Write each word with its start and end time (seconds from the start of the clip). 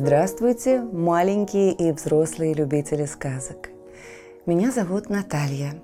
Здравствуйте, 0.00 0.80
маленькие 0.80 1.72
и 1.72 1.90
взрослые 1.90 2.54
любители 2.54 3.04
сказок. 3.04 3.70
Меня 4.46 4.70
зовут 4.70 5.10
Наталья. 5.10 5.74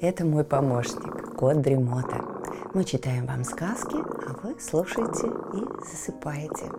Это 0.00 0.24
мой 0.24 0.44
помощник, 0.44 1.34
кот 1.34 1.60
Дремота. 1.60 2.20
Мы 2.74 2.84
читаем 2.84 3.26
вам 3.26 3.42
сказки, 3.42 3.96
а 3.96 4.36
вы 4.40 4.60
слушаете 4.60 5.26
и 5.52 5.84
засыпаете. 5.84 6.70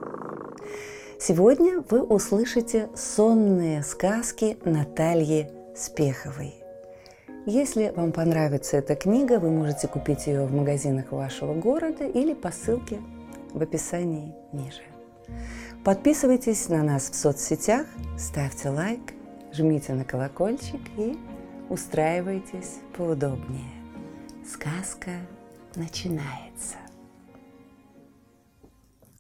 Сегодня 1.20 1.84
вы 1.90 2.02
услышите 2.02 2.88
сонные 2.96 3.84
сказки 3.84 4.58
Натальи 4.64 5.52
Спеховой. 5.76 6.56
Если 7.46 7.92
вам 7.94 8.14
понравится 8.14 8.78
эта 8.78 8.96
книга, 8.96 9.40
вы 9.40 9.52
можете 9.52 9.90
купить 9.90 10.26
ее 10.26 10.46
в 10.46 10.54
магазинах 10.54 11.12
вашего 11.12 11.54
города 11.54 12.06
или 12.06 12.34
по 12.34 12.50
ссылке 12.52 13.02
в 13.52 13.62
описании 13.62 14.34
ниже. 14.54 14.84
Подписывайтесь 15.86 16.68
на 16.68 16.82
нас 16.82 17.12
в 17.12 17.16
соцсетях, 17.16 17.86
ставьте 18.18 18.70
лайк, 18.70 19.14
жмите 19.54 19.94
на 19.94 20.04
колокольчик 20.04 20.82
и 20.98 21.16
устраивайтесь 21.70 22.80
поудобнее. 22.98 23.72
Сказка 24.52 25.12
начинается. 25.76 26.78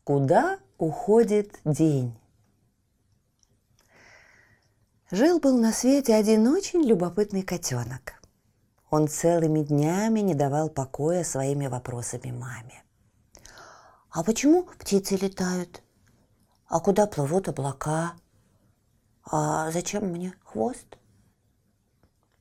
Куда 0.03 0.57
уходит 0.79 1.59
день? 1.65 2.17
Жил-был 5.11 5.59
на 5.59 5.71
свете 5.71 6.15
один 6.15 6.47
очень 6.47 6.81
любопытный 6.81 7.43
котенок. 7.43 8.19
Он 8.89 9.07
целыми 9.07 9.59
днями 9.59 10.21
не 10.21 10.33
давал 10.33 10.69
покоя 10.69 11.23
своими 11.23 11.67
вопросами 11.67 12.31
маме. 12.31 12.83
«А 14.09 14.23
почему 14.23 14.63
птицы 14.63 15.15
летают? 15.15 15.83
А 16.75 16.81
куда 16.81 17.07
плывут 17.07 17.47
облака? 17.47 18.15
А 19.23 19.71
зачем 19.71 20.07
мне 20.07 20.33
хвост?» 20.43 20.97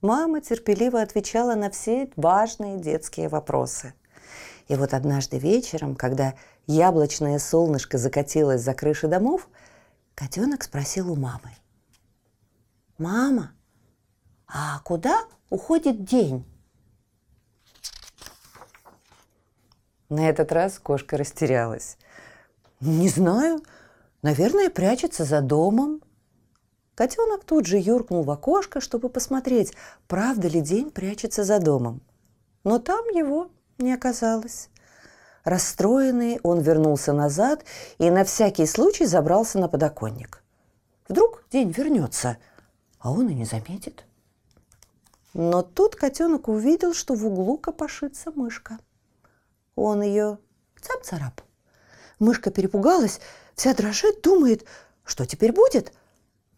Мама 0.01 0.41
терпеливо 0.41 1.01
отвечала 1.01 1.55
на 1.55 1.71
все 1.71 2.11
важные 2.17 2.81
детские 2.81 3.29
вопросы. 3.29 3.95
И 4.67 4.75
вот 4.75 4.93
однажды 4.93 5.39
вечером, 5.39 5.95
когда 5.95 6.35
яблочное 6.67 7.39
солнышко 7.39 7.97
закатилось 7.97 8.61
за 8.61 8.75
крыши 8.75 9.07
домов, 9.07 9.49
котенок 10.17 10.65
спросил 10.65 11.13
у 11.13 11.15
мамы– 11.15 11.53
Мама, 12.99 13.53
а 14.49 14.81
куда 14.81 15.27
уходит 15.49 16.05
день? 16.05 16.45
На 20.09 20.29
этот 20.29 20.51
раз 20.51 20.81
кошка 20.81 21.17
растерялась. 21.17 21.99
Не 22.81 23.09
знаю, 23.09 23.63
наверное, 24.25 24.71
прячется 24.71 25.25
за 25.25 25.41
домом. 25.41 26.03
Котенок 26.97 27.45
тут 27.45 27.67
же 27.67 27.79
юркнул 27.79 28.25
в 28.25 28.31
окошко, 28.33 28.81
чтобы 28.81 29.09
посмотреть, 29.09 29.73
правда 30.09 30.49
ли 30.49 30.61
день 30.61 30.91
прячется 30.91 31.45
за 31.45 31.61
домом. 31.61 32.03
Но 32.65 32.81
там 32.81 33.05
его 33.11 33.53
не 33.79 33.93
оказалось. 33.93 34.69
Расстроенный, 35.45 36.41
он 36.43 36.59
вернулся 36.59 37.13
назад 37.13 37.65
и 37.99 38.11
на 38.11 38.25
всякий 38.25 38.67
случай 38.67 39.07
забрался 39.07 39.61
на 39.61 39.69
подоконник. 39.69 40.43
Вдруг 41.09 41.45
день 41.53 41.71
вернется– 41.71 42.39
а 43.05 43.13
он 43.13 43.29
и 43.29 43.35
не 43.35 43.45
заметит. 43.45 44.07
Но 45.35 45.61
тут 45.61 45.95
котенок 45.95 46.49
увидел, 46.49 46.95
что 46.95 47.15
в 47.15 47.27
углу 47.27 47.59
копошится 47.59 48.33
мышка. 48.35 48.79
Он 49.77 50.01
ее 50.01 50.39
цап-царап. 50.81 51.43
Мышка 52.19 52.51
перепугалась, 52.51 53.21
вся 53.57 53.75
дрожит, 53.75 54.23
думает, 54.23 54.67
что 55.05 55.27
теперь 55.27 55.53
будет. 55.53 55.93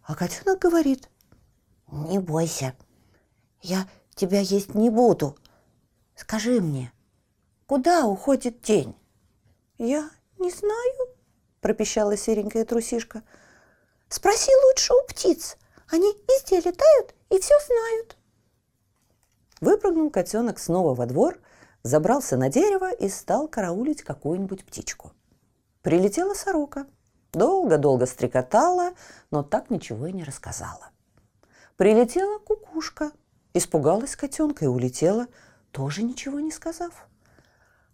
А 0.02 0.14
котенок 0.14 0.58
говорит, 0.58 1.08
не 1.88 2.18
бойся, 2.18 2.74
я 3.60 3.88
тебя 4.14 4.40
есть 4.40 4.74
не 4.74 4.90
буду. 4.90 5.36
Скажи 6.14 6.60
мне, 6.60 6.92
куда 7.66 8.06
уходит 8.06 8.62
день? 8.62 8.96
Я 9.78 10.10
не 10.38 10.50
знаю, 10.50 11.16
пропищала 11.60 12.16
серенькая 12.16 12.64
трусишка. 12.64 13.22
Спроси 14.08 14.52
лучше 14.68 14.94
у 14.94 15.06
птиц, 15.06 15.56
они 15.90 16.12
везде 16.28 16.56
летают 16.58 17.14
и 17.30 17.38
все 17.40 17.54
знают. 17.66 18.16
Выпрыгнул 19.60 20.10
котенок 20.10 20.58
снова 20.58 20.94
во 20.94 21.06
двор, 21.06 21.40
забрался 21.82 22.36
на 22.36 22.48
дерево 22.48 22.92
и 22.92 23.08
стал 23.08 23.48
караулить 23.48 24.02
какую-нибудь 24.02 24.64
птичку. 24.64 25.12
Прилетела 25.86 26.34
сорока. 26.34 26.88
Долго-долго 27.32 28.06
стрекотала, 28.06 28.94
но 29.30 29.44
так 29.44 29.70
ничего 29.70 30.08
и 30.08 30.12
не 30.12 30.24
рассказала. 30.24 30.90
Прилетела 31.76 32.40
кукушка. 32.40 33.12
Испугалась 33.54 34.16
котенка 34.16 34.64
и 34.64 34.68
улетела, 34.68 35.28
тоже 35.70 36.02
ничего 36.02 36.40
не 36.40 36.50
сказав. 36.50 37.06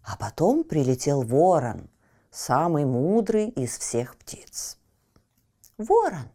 А 0.03 0.17
потом 0.17 0.63
прилетел 0.63 1.21
ворон, 1.21 1.87
самый 2.31 2.83
мудрый 2.83 3.49
из 3.49 3.77
всех 3.77 4.15
птиц. 4.15 4.79
«Ворон, 5.77 6.31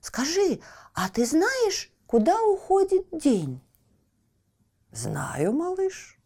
скажи, 0.00 0.60
а 0.92 1.08
ты 1.08 1.24
знаешь, 1.24 1.92
куда 2.08 2.42
уходит 2.42 3.06
день? 3.12 3.60
Знаю, 4.90 5.52
малыш. 5.52 6.20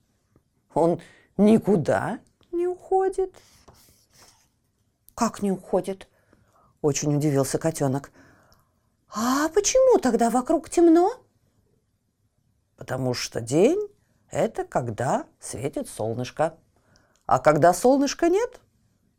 Он 0.72 1.03
никуда 1.36 2.19
не 2.50 2.66
уходит. 2.66 3.34
Как 5.14 5.42
не 5.42 5.52
уходит? 5.52 6.08
Очень 6.82 7.16
удивился 7.16 7.58
котенок. 7.58 8.10
А 9.14 9.48
почему 9.48 9.98
тогда 9.98 10.28
вокруг 10.30 10.69
темно? 10.69 11.12
Потому 12.76 13.14
что 13.14 13.41
день– 13.41 13.88
это 14.30 14.64
когда 14.64 15.26
светит 15.38 15.88
солнышко. 15.88 16.58
А 17.26 17.38
когда 17.38 17.72
солнышка 17.72 18.28
нет, 18.28 18.60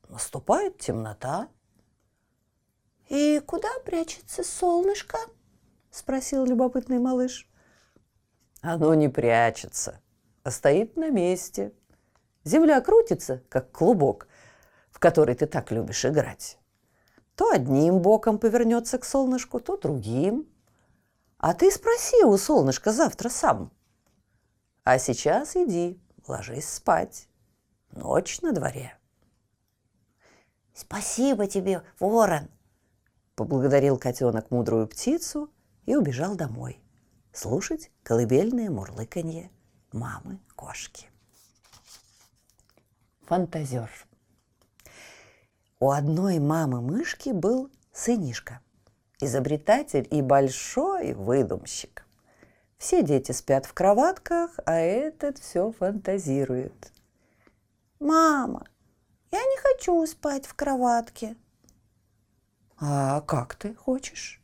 наступает 0.10 0.78
темнота. 0.80 1.48
И 3.08 3.42
куда 3.46 3.70
прячется 3.86 4.44
солнышко? 4.44 5.18
спросил 5.92 6.46
любопытный 6.46 7.00
малыш. 7.00 7.50
Оно 8.62 8.94
не 8.96 9.08
прячется, 9.08 10.02
а 10.44 10.52
стоит 10.52 10.98
на 10.98 11.10
месте. 11.10 11.72
Земля 12.44 12.82
крутится, 12.82 13.44
как 13.48 13.72
клубок, 13.72 14.28
в 14.96 15.00
который 15.00 15.36
ты 15.36 15.46
так 15.46 15.72
любишь 15.72 16.06
играть. 16.06 16.58
То 17.36 17.52
одним 17.52 18.00
боком 18.00 18.40
повернется 18.40 18.98
к 18.98 19.04
солнышку, 19.04 19.60
то 19.60 19.76
другим. 19.76 20.48
А 21.38 21.54
ты 21.54 21.70
спроси 21.70 22.24
у 22.24 22.38
солнышка 22.38 22.94
завтра 22.94 23.28
сам. 23.28 23.74
А 24.86 24.98
сейчас 24.98 25.58
иди, 25.58 26.00
ложись 26.28 26.70
спать. 26.70 27.28
Ночь 27.92 28.40
на 28.40 28.54
дворе. 28.54 28.98
Спасибо 30.74 31.46
тебе, 31.48 31.84
ворон, 32.00 32.48
поблагодарил 33.36 33.98
котенок 33.98 34.50
мудрую 34.50 34.88
птицу 34.88 35.52
и 35.86 35.98
убежал 35.98 36.36
домой 36.36 36.82
слушать 37.34 37.92
колыбельное 38.02 38.70
мурлыканье 38.70 39.52
мамы-кошки. 39.92 41.10
Фантазер. 43.24 43.92
У 45.80 45.92
одной 45.92 46.40
мамы-мышки 46.40 47.30
был 47.30 47.70
сынишка, 47.92 48.62
изобретатель 49.20 50.08
и 50.10 50.22
большой 50.22 51.14
выдумщик. 51.14 52.06
Все 52.78 53.04
дети 53.04 53.32
спят 53.32 53.66
в 53.66 53.74
кроватках, 53.74 54.52
а 54.66 54.76
этот 54.76 55.40
все 55.40 55.72
фантазирует. 55.72 56.92
«Мама, 58.00 58.66
я 59.32 59.40
не 59.40 59.58
хочу 59.58 60.06
спать 60.06 60.46
в 60.46 60.54
кроватке». 60.54 61.36
«А 62.80 63.22
как 63.22 63.56
ты 63.56 63.74
хочешь?» 63.76 64.42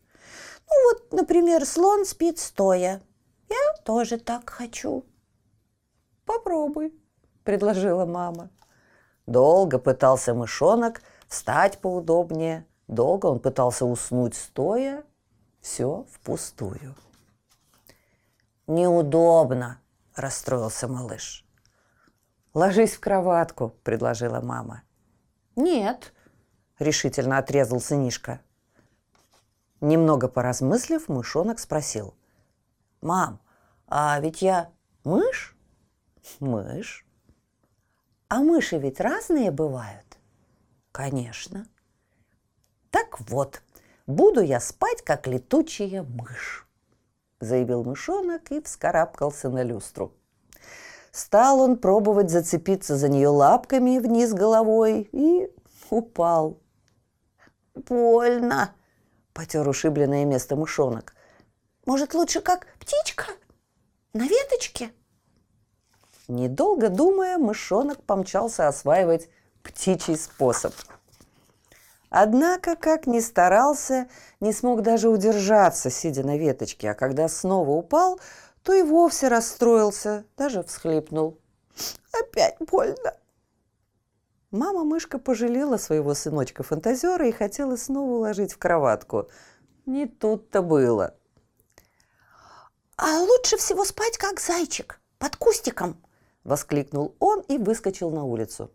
Ну 0.71 0.89
вот, 0.89 1.11
например, 1.11 1.65
слон 1.65 2.05
спит 2.05 2.39
стоя. 2.39 3.01
Я 3.49 3.83
тоже 3.83 4.17
так 4.17 4.49
хочу. 4.49 5.05
Попробуй, 6.25 6.93
предложила 7.43 8.05
мама. 8.05 8.49
Долго 9.27 9.79
пытался 9.79 10.33
мышонок 10.33 11.01
встать 11.31 11.79
поудобнее. 11.79 12.67
Долго 12.87 13.27
он 13.27 13.39
пытался 13.39 13.85
уснуть 13.85 14.35
стоя. 14.35 15.03
Все 15.61 16.05
впустую. 16.11 16.95
Неудобно, 18.67 19.79
расстроился 20.13 20.87
малыш. 20.87 21.45
Ложись 22.53 22.95
в 22.95 22.99
кроватку, 22.99 23.69
предложила 23.83 24.41
мама. 24.41 24.83
Нет, 25.55 26.13
решительно 26.79 27.37
отрезал 27.37 27.79
сынишка. 27.79 28.41
Немного 29.79 30.27
поразмыслив, 30.27 31.07
мышонок 31.07 31.59
спросил. 31.59 32.13
«Мам, 33.01 33.39
а 33.87 34.19
ведь 34.19 34.41
я 34.41 34.69
мышь?» 35.03 35.55
«Мышь». 36.39 37.05
«А 38.27 38.41
мыши 38.41 38.77
ведь 38.77 38.99
разные 38.99 39.49
бывают?» 39.49 40.10
«Конечно». 40.91 41.67
Так 42.89 43.19
вот, 43.21 43.61
буду 44.05 44.41
я 44.41 44.59
спать, 44.59 45.01
как 45.01 45.25
летучая 45.27 46.03
мышь, 46.03 46.67
заявил 47.39 47.83
мышонок 47.83 48.51
и 48.51 48.61
вскарабкался 48.61 49.49
на 49.49 49.63
люстру. 49.63 50.13
Стал 51.11 51.61
он 51.61 51.77
пробовать 51.77 52.29
зацепиться 52.29 52.95
за 52.97 53.09
нее 53.09 53.29
лапками 53.29 53.99
вниз 53.99 54.33
головой 54.33 55.09
и 55.11 55.49
упал. 55.89 56.59
«Больно!»– 57.75 58.73
потер 59.33 59.67
ушибленное 59.67 60.25
место 60.25 60.55
мышонок. 60.55 61.15
«Может, 61.85 62.13
лучше 62.13 62.41
как 62.41 62.67
птичка? 62.79 63.25
На 64.13 64.27
веточке?» 64.27 64.91
Недолго 66.27 66.89
думая, 66.89 67.37
мышонок 67.37 68.03
помчался 68.03 68.67
осваивать 68.67 69.29
птичий 69.63 70.17
способ. 70.17 70.73
Однако, 72.09 72.75
как 72.75 73.07
ни 73.07 73.21
старался, 73.21 74.09
не 74.41 74.51
смог 74.51 74.81
даже 74.81 75.09
удержаться, 75.09 75.89
сидя 75.89 76.23
на 76.23 76.37
веточке, 76.37 76.91
а 76.91 76.93
когда 76.93 77.29
снова 77.29 77.69
упал, 77.71 78.19
то 78.63 78.73
и 78.73 78.81
вовсе 78.81 79.29
расстроился, 79.29 80.25
даже 80.37 80.61
всхлипнул. 80.63 81.39
«Опять 82.11 82.57
больно!» 82.59 83.15
Мама-мышка 84.51 85.17
пожалела 85.17 85.77
своего 85.77 86.13
сыночка-фантазера 86.13 87.25
и 87.27 87.31
хотела 87.31 87.77
снова 87.77 88.11
уложить 88.11 88.51
в 88.51 88.57
кроватку. 88.57 89.29
Не 89.85 90.05
тут-то 90.05 90.61
было. 90.61 91.15
«А 92.97 93.21
лучше 93.21 93.55
всего 93.55 93.85
спать, 93.85 94.17
как 94.17 94.41
зайчик, 94.41 94.99
под 95.17 95.37
кустиком!»– 95.37 95.95
воскликнул 96.43 97.15
он 97.19 97.39
и 97.47 97.57
выскочил 97.57 98.11
на 98.11 98.25
улицу. 98.25 98.69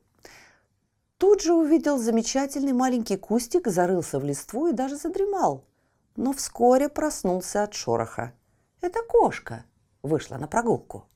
Тут 1.18 1.40
же 1.40 1.54
увидел 1.54 1.98
замечательный 1.98 2.72
маленький 2.72 3.16
кустик, 3.16 3.68
зарылся 3.68 4.18
в 4.18 4.24
листву 4.24 4.68
и 4.68 4.72
даже 4.72 4.96
задремал. 4.96 5.64
Но 6.14 6.32
вскоре 6.32 6.88
проснулся 6.88 7.62
от 7.62 7.74
шороха. 7.74 8.32
Это 8.82 9.00
кошка 9.02 9.64
вышла 10.02 10.36
на 10.36 10.46
прогулку. 10.46 11.06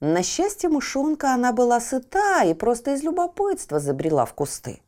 На 0.00 0.22
счастье 0.22 0.68
мышонка 0.68 1.34
она 1.34 1.52
была 1.52 1.80
сыта 1.80 2.44
и 2.44 2.54
просто 2.54 2.94
из 2.94 3.02
любопытства 3.02 3.78
забрела 3.78 4.26
в 4.26 4.34
кусты. 4.34 4.80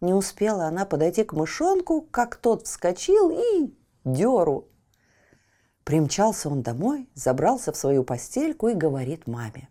Не 0.00 0.14
успела 0.14 0.66
она 0.66 0.84
подойти 0.84 1.24
к 1.24 1.32
мышонку, 1.32 2.02
как 2.02 2.36
тот 2.36 2.66
вскочил 2.66 3.30
и 3.30 3.74
деру. 4.04 4.68
Примчался 5.82 6.48
он 6.50 6.62
домой, 6.62 7.08
забрался 7.14 7.72
в 7.72 7.76
свою 7.76 8.04
постельку 8.04 8.68
и 8.68 8.74
говорит 8.74 9.26
маме. 9.26 9.68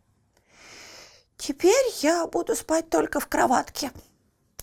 «Теперь 1.38 1.86
я 2.02 2.28
буду 2.28 2.56
спать 2.56 2.90
только 2.90 3.20
в 3.20 3.28
кроватке. 3.28 3.92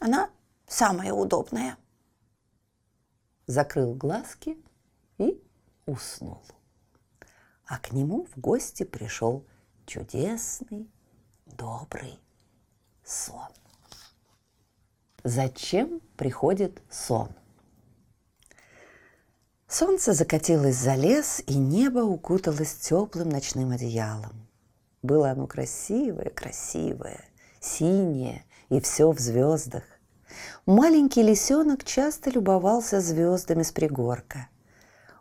Она 0.01 0.31
самая 0.67 1.13
удобная». 1.13 1.79
Закрыл 3.47 3.95
глазки 3.95 4.59
и 5.19 5.41
уснул. 5.87 6.43
А 7.67 7.79
к 7.79 7.93
нему 7.93 8.27
в 8.27 8.39
гости 8.39 8.83
пришел 8.83 9.47
чудесный, 9.87 10.91
добрый 11.47 12.19
сон. 13.05 13.49
Зачем 15.23 16.01
приходит 16.17 16.83
сон? 16.91 17.31
Солнце 19.67 20.13
закатилось 20.13 20.77
за 20.77 20.95
лес, 20.95 21.43
и 21.47 21.57
небо 21.57 22.01
укуталось 22.01 22.75
теплым 22.75 23.31
ночным 23.31 23.71
одеялом. 23.71 24.44
Было 25.05 25.33
оно 25.33 25.47
красивое, 25.47 26.31
красивое, 26.31 27.21
синее, 27.61 28.43
и 28.71 28.81
все 28.81 29.11
в 29.13 29.19
звездах. 29.21 29.83
Маленький 30.65 31.23
лисенок 31.23 31.85
часто 31.85 32.31
любовался 32.31 33.03
звездами 33.03 33.63
с 33.65 33.71
пригорка. 33.71 34.49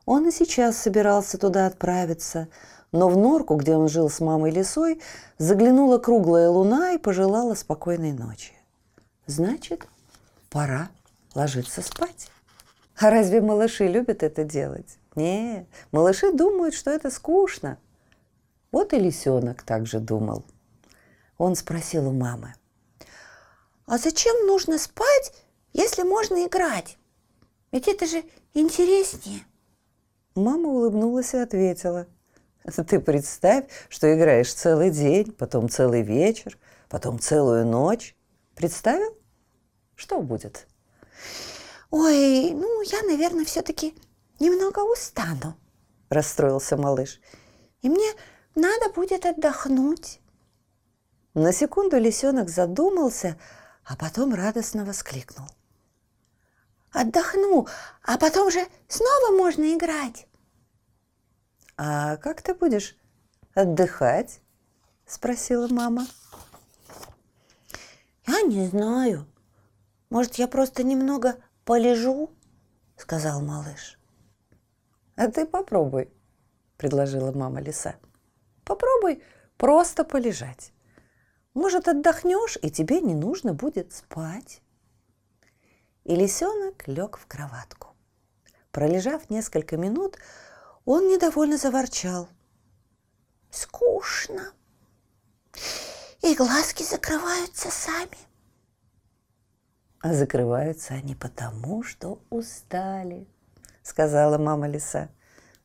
Он 0.05 0.25
и 0.25 0.31
сейчас 0.31 0.77
собирался 0.77 1.37
туда 1.37 1.65
отправиться, 1.65 2.47
но 2.93 3.09
в 3.09 3.17
норку, 3.17 3.55
где 3.55 3.75
он 3.75 3.89
жил 3.89 4.09
с 4.09 4.21
мамой 4.21 4.51
лисой, 4.51 5.01
заглянула 5.37 5.97
круглая 5.97 6.47
луна 6.47 6.93
и 6.93 6.97
пожелала 6.97 7.53
спокойной 7.53 8.13
ночи. 8.13 8.53
Значит, 9.25 9.85
пора 10.49 10.87
ложиться 11.35 11.81
спать. 11.81 12.29
А 12.97 13.09
разве 13.09 13.41
малыши 13.41 13.85
любят 13.85 14.23
это 14.23 14.45
делать? 14.45 14.97
Не, 15.15 15.67
малыши 15.91 16.31
думают, 16.31 16.73
что 16.73 16.89
это 16.89 17.11
скучно. 17.11 17.77
Вот 18.73 18.91
и 18.91 18.99
лисенок 18.99 19.61
также 19.61 19.99
думал. 19.99 20.43
Он 21.37 21.55
спросил 21.55 22.09
у 22.09 22.11
мамы. 22.11 22.55
«А 23.85 23.99
зачем 23.99 24.47
нужно 24.47 24.79
спать, 24.79 25.33
если 25.73 26.01
можно 26.01 26.47
играть? 26.47 26.97
Ведь 27.71 27.87
это 27.87 28.07
же 28.07 28.23
интереснее». 28.55 29.45
Мама 30.33 30.69
улыбнулась 30.69 31.35
и 31.35 31.37
ответила– 31.37 32.07
Ты 32.87 32.99
представь, 32.99 33.65
что 33.89 34.11
играешь 34.11 34.51
целый 34.51 34.89
день, 34.89 35.31
потом 35.31 35.69
целый 35.69 36.01
вечер, 36.01 36.57
потом 36.89 37.19
целую 37.19 37.67
ночь. 37.67 38.15
Представил? 38.55 39.15
Что 39.93 40.19
будет? 40.19 40.67
Ой, 41.91 42.49
ну, 42.49 42.81
я, 42.81 43.03
наверное, 43.03 43.45
все-таки 43.45 43.93
немного 44.39 44.79
устану, 44.79 45.55
расстроился 46.09 46.75
малыш. 46.75 47.21
И 47.83 47.89
мне 47.89 48.13
надо 48.55 48.89
будет 48.93 49.25
отдохнуть. 49.25 50.19
На 51.33 51.51
секунду 51.51 51.97
лисенок 51.97 52.49
задумался, 52.49 53.39
а 53.83 53.95
потом 53.95 54.33
радостно 54.33 54.85
воскликнул. 54.85 55.47
Отдохну, 56.91 57.67
а 58.03 58.17
потом 58.17 58.51
же 58.51 58.65
снова 58.87 59.35
можно 59.35 59.73
играть. 59.75 60.27
«А 61.75 62.17
как 62.17 62.43
ты 62.43 62.53
будешь 62.53 62.95
отдыхать?»– 63.55 64.41
спросила 65.07 65.67
мама. 65.67 66.05
«Я 68.27 68.41
не 68.43 68.67
знаю. 68.67 69.27
Может, 70.11 70.35
я 70.35 70.47
просто 70.47 70.83
немного 70.83 71.37
полежу?»– 71.65 72.29
сказал 72.95 73.41
малыш. 73.41 73.97
«А 75.15 75.27
ты 75.27 75.47
попробуй»,– 75.47 76.11
предложила 76.77 77.31
мама 77.31 77.59
лиса. 77.59 77.95
«Попробуй 78.65 79.23
просто 79.57 80.03
полежать. 80.03 80.71
Может, 81.53 81.87
отдохнешь, 81.87 82.57
и 82.61 82.71
тебе 82.71 83.01
не 83.01 83.13
нужно 83.13 83.53
будет 83.53 83.93
спать». 83.93 84.61
И 86.03 86.15
лисенок 86.15 86.87
лег 86.87 87.17
в 87.17 87.27
кроватку. 87.27 87.95
Пролежав 88.71 89.29
несколько 89.29 89.77
минут, 89.77 90.17
он 90.85 91.07
недовольно 91.07 91.57
заворчал. 91.57 92.27
«Скучно. 93.51 94.51
И 96.21 96.35
глазки 96.35 96.83
закрываются 96.83 97.69
сами». 97.69 98.17
«А 100.01 100.13
закрываются 100.13 100.95
они 100.95 101.15
потому, 101.15 101.83
что 101.83 102.19
устали»,— 102.29 103.27
сказала 103.83 104.37
мама 104.37 104.67
лиса. 104.67 105.09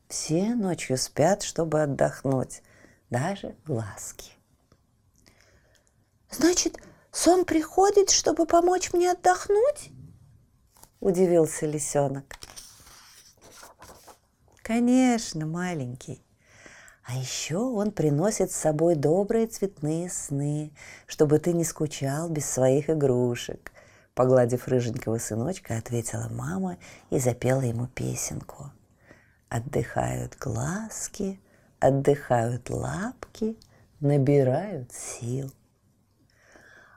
«Все 0.07 0.55
ночью 0.55 0.97
спят, 0.97 1.43
чтобы 1.43 1.81
отдохнуть, 1.81 2.61
даже 3.09 3.55
глазки». 3.65 4.31
«Значит, 6.29 6.77
сон 7.11 7.45
приходит, 7.45 8.09
чтобы 8.09 8.45
помочь 8.45 8.93
мне 8.93 9.11
отдохнуть?»– 9.11 9.91
удивился 10.99 11.65
лисенок. 11.65 12.39
Конечно, 14.69 15.47
маленький. 15.47 16.23
А 17.03 17.15
еще 17.15 17.57
он 17.57 17.91
приносит 17.91 18.51
с 18.51 18.55
собой 18.55 18.93
добрые 18.93 19.47
цветные 19.47 20.11
сны, 20.11 20.71
чтобы 21.07 21.39
ты 21.39 21.53
не 21.53 21.63
скучал 21.63 22.29
без 22.29 22.47
своих 22.47 22.87
игрушек. 22.87 23.71
Погладив 24.13 24.67
рыженького 24.67 25.17
сыночка, 25.17 25.75
ответила 25.75 26.27
мама 26.29 26.77
и 27.09 27.17
запела 27.17 27.61
ему 27.61 27.87
песенку. 27.87 28.69
Отдыхают 29.49 30.37
глазки, 30.37 31.39
отдыхают 31.79 32.69
лапки, 32.69 33.57
набирают 33.99 34.91
сил. 34.91 35.51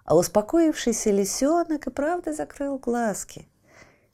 А 0.05 0.17
успокоившийся 0.17 1.11
лисенок 1.11 1.87
и 1.87 1.91
правда 1.91 2.33
закрыл 2.33 2.79
глазки. 2.79 3.49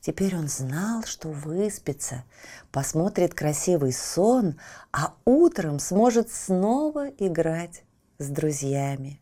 Теперь 0.01 0.37
он 0.37 0.49
знал, 0.49 1.03
что 1.05 1.29
выспится, 1.29 2.25
посмотрит 2.71 3.35
красивый 3.35 3.93
сон, 3.93 4.59
а 4.93 5.15
утром 5.25 5.81
сможет 5.81 6.31
снова 6.31 7.09
играть 7.09 7.83
с 8.19 8.29
друзьями. 8.29 9.21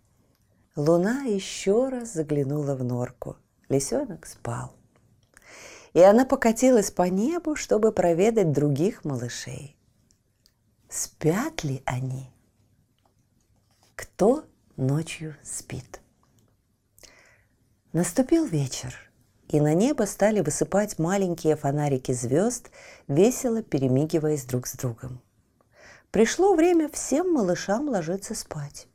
Луна 0.77 1.23
еще 1.23 1.89
раз 1.89 2.13
заглянула 2.13 2.75
в 2.75 2.85
норку. 2.85 3.37
Лисенок 3.69 4.27
спал. 4.27 4.75
И 5.95 6.01
она 6.01 6.27
покатилась 6.27 6.91
по 6.91 7.09
небу, 7.09 7.57
чтобы 7.57 7.91
проведать 7.91 8.53
других 8.53 9.05
малышей. 9.05 9.76
Спят 10.89 11.65
ли 11.65 11.83
они? 11.85 12.31
Кто 13.95 14.45
ночью 14.77 15.37
спит? 15.43 16.01
Наступил 17.93 18.45
вечер– 18.45 18.95
и 19.49 19.61
на 19.61 19.75
небо 19.75 20.05
стали 20.05 20.41
высыпать 20.41 20.99
маленькие 20.99 21.57
фонарики 21.57 22.13
звезд, 22.13 22.71
весело 23.07 23.63
перемигиваясь 23.63 24.45
друг 24.45 24.67
с 24.67 24.75
другом. 24.75 25.21
Пришло 26.11 26.55
время 26.55 26.89
всем 26.89 27.33
малышам 27.33 27.89
ложиться 27.89 28.35
спать. 28.35 28.89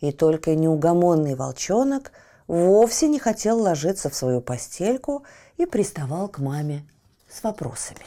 И 0.00 0.12
только 0.12 0.54
неугомонный 0.54 1.34
волчонок 1.34 2.12
вовсе 2.46 3.08
не 3.08 3.18
хотел 3.18 3.60
ложиться 3.60 4.08
в 4.10 4.14
свою 4.14 4.40
постельку 4.40 5.24
и 5.56 5.66
приставал 5.66 6.28
к 6.28 6.38
маме 6.38 6.88
с 7.28 7.42
вопросами. 7.42 8.00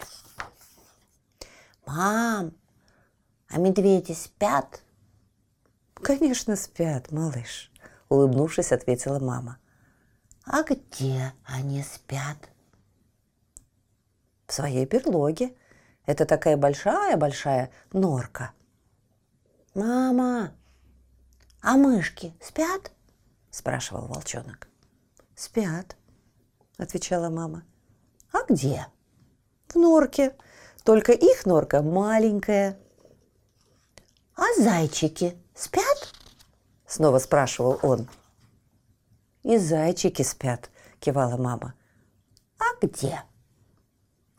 «Мам, 1.86 2.54
а 3.52 3.58
медведи 3.58 4.14
спят?» 4.14 4.82
«Конечно 5.96 6.56
спят, 6.56 7.12
малыш»,— 7.12 7.72
улыбнувшись, 8.10 8.72
ответила 8.72 9.20
мама. 9.20 9.58
«А 10.46 10.64
где 10.64 11.34
они 11.46 11.84
спят?» 11.84 12.50
«В 14.48 14.54
своей 14.54 14.86
берлоге. 14.86 15.56
Это 16.06 16.26
такая 16.26 16.58
большая-большая 16.58 17.72
норка». 17.94 18.52
«Мама, 19.76 20.52
а 21.62 21.78
мышки 21.78 22.34
спят?»– 22.42 22.92
спрашивал 23.52 24.08
волчонок. 24.08 24.68
«Спят»,– 25.36 25.96
отвечала 26.78 27.30
мама. 27.30 27.64
«А 28.34 28.44
где?» 28.50 28.88
«В 29.68 29.76
норке. 29.76 30.36
Только 30.84 31.12
их 31.14 31.46
норка 31.46 31.82
маленькая». 31.82 32.78
«А 34.42 34.60
зайчики 34.60 35.38
спят?»– 35.54 36.16
снова 36.88 37.20
спрашивал 37.20 37.78
он. 37.84 38.10
«И 39.44 39.60
зайчики 39.60 40.24
спят»,– 40.24 40.72
кивала 41.00 41.38
мама. 41.38 41.76
«А 42.58 42.64
где?» 42.84 43.22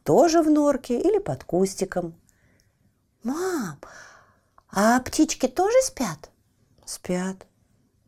«Тоже 0.03 0.43
в 0.43 0.51
норке 0.51 1.01
или 1.01 1.21
под 1.21 1.45
кустиком». 1.45 2.21
«Мам, 3.23 3.79
а 4.73 4.99
птички 5.03 5.47
тоже 5.47 5.81
спят?» 5.83 6.33
«Спят». 6.85 7.47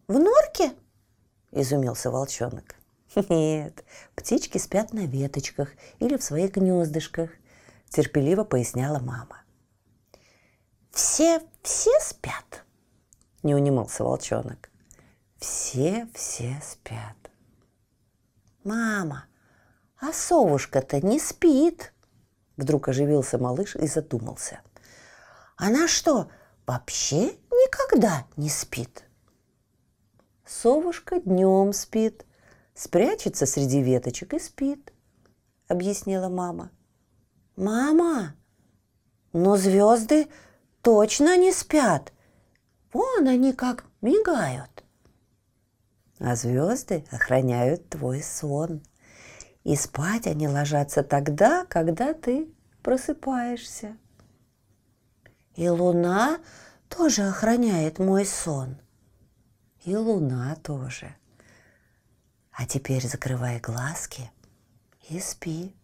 «В 0.08 0.18
норке?»– 0.18 0.72
изумился 1.52 2.10
волчонок. 2.10 2.74
«Нет, 3.28 3.84
птички 4.16 4.58
спят 4.58 4.92
на 4.92 5.06
веточках 5.06 5.68
или 6.00 6.16
в 6.16 6.24
своих 6.24 6.56
гнездышках»,– 6.56 7.30
терпеливо 7.88 8.42
поясняла 8.42 8.98
мама. 8.98 9.43
«Все, 10.94 11.42
все 11.64 11.90
спят?»– 12.00 12.64
не 13.42 13.52
унимался 13.52 14.04
волчонок. 14.04 14.70
«Все, 15.38 16.08
все 16.14 16.60
спят». 16.62 17.16
«Мама, 18.62 19.26
а 19.98 20.12
совушка-то 20.12 21.04
не 21.04 21.18
спит?» 21.18 21.92
Вдруг 22.56 22.88
оживился 22.88 23.38
малыш 23.38 23.74
и 23.74 23.88
задумался. 23.88 24.60
«Она 25.56 25.88
что, 25.88 26.30
вообще 26.64 27.32
никогда 27.50 28.28
не 28.36 28.48
спит?» 28.48 29.02
Совушка 30.46 31.18
днем 31.18 31.72
спит, 31.72 32.24
спрячется 32.72 33.46
среди 33.46 33.82
веточек 33.82 34.32
и 34.34 34.38
спит, 34.38 34.92
объяснила 35.66 36.28
мама. 36.28 36.70
Мама, 37.56 38.36
но 39.32 39.56
звезды 39.56 40.28
точно 40.84 41.36
не 41.36 41.52
спят. 41.52 42.12
Вон 42.92 43.26
они 43.26 43.52
как 43.52 43.84
мигают. 44.00 44.84
А 46.20 46.36
звезды 46.36 47.04
охраняют 47.10 47.88
твой 47.88 48.22
сон. 48.22 48.82
И 49.64 49.74
спать 49.74 50.26
они 50.26 50.46
ложатся 50.46 51.02
тогда, 51.02 51.64
когда 51.64 52.14
ты 52.14 52.48
просыпаешься. 52.82 53.96
И 55.56 55.68
луна 55.68 56.38
тоже 56.88 57.22
охраняет 57.22 57.98
мой 57.98 58.26
сон 58.26 58.76
и 59.84 59.96
луна 59.96 60.56
тоже. 60.56 61.14
А 62.52 62.66
теперь 62.66 63.06
закрывай 63.06 63.60
глазки 63.60 64.30
и 65.08 65.20
спи. 65.20 65.74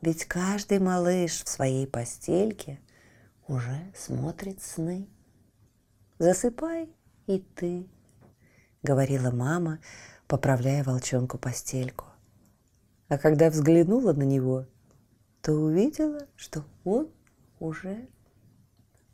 Ведь 0.00 0.24
каждый 0.24 0.78
малыш 0.78 1.42
в 1.44 1.48
своей 1.48 1.86
постельке 1.86 2.80
уже 3.48 3.92
смотрит 3.94 4.62
сны. 4.62 5.08
Засыпай 6.18 6.88
и 7.26 7.38
ты, 7.40 7.88
говорила 8.82 9.30
мама, 9.30 9.80
поправляя 10.26 10.84
волчонку 10.84 11.38
постельку. 11.38 12.06
А 13.08 13.18
когда 13.18 13.50
взглянула 13.50 14.12
на 14.12 14.22
него, 14.22 14.66
то 15.40 15.52
увидела, 15.52 16.26
что 16.36 16.64
он 16.84 17.10
уже 17.58 18.08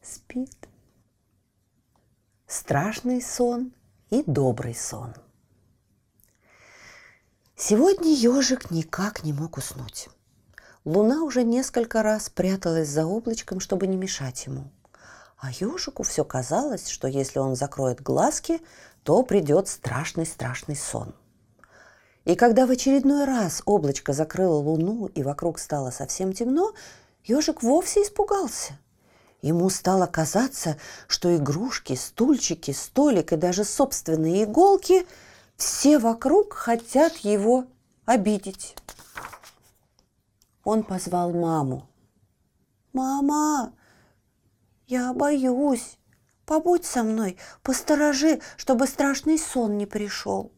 спит. 0.03 0.69
Страшный 2.47 3.21
сон 3.21 3.73
и 4.11 4.23
добрый 4.27 4.75
сон. 4.75 5.15
Сегодня 7.57 8.15
ежик 8.15 8.71
никак 8.71 9.25
не 9.25 9.33
мог 9.33 9.57
уснуть. 9.57 10.09
Луна 10.85 11.23
уже 11.23 11.45
несколько 11.45 12.03
раз 12.03 12.31
пряталась 12.31 12.89
за 12.89 13.07
облачком, 13.07 13.61
чтобы 13.61 13.87
не 13.87 13.97
мешать 13.97 14.47
ему. 14.47 14.71
А 15.39 15.51
ежику 15.51 16.03
все 16.03 16.25
казалось, 16.25 16.89
что 16.89 17.07
если 17.09 17.39
он 17.39 17.55
закроет 17.55 18.03
глазки, 18.03 18.61
то 19.03 19.23
придет 19.23 19.69
страшный-страшный 19.69 20.77
сон. 20.77 21.15
И 22.25 22.35
когда 22.35 22.67
в 22.67 22.71
очередной 22.71 23.25
раз 23.25 23.63
облачко 23.65 24.13
закрыло 24.13 24.57
луну 24.57 25.07
и 25.07 25.23
вокруг 25.23 25.59
стало 25.59 25.91
совсем 25.91 26.33
темно, 26.33 26.73
ежик 27.25 27.63
вовсе 27.63 28.03
испугался– 28.03 28.79
Ему 29.41 29.71
стало 29.71 30.07
казаться, 30.07 30.77
что 31.07 31.35
игрушки, 31.37 31.95
стульчики, 31.95 32.73
столик 32.73 33.33
и 33.33 33.37
даже 33.37 33.65
собственные 33.65 34.45
иголки 34.45 35.07
все 35.57 35.99
вокруг 35.99 36.55
хотят 36.55 37.17
его 37.19 37.67
обидеть. 38.05 38.75
Он 40.69 40.83
позвал 40.83 41.33
маму. 41.33 41.89
«Мама, 42.93 43.73
я 44.87 45.15
боюсь. 45.15 45.97
Побудь 46.45 46.85
со 46.85 47.03
мной, 47.03 47.39
посторожи, 47.63 48.43
чтобы 48.59 48.87
страшный 48.87 49.39
сон 49.39 49.79
не 49.79 49.87
пришел». 49.87 50.53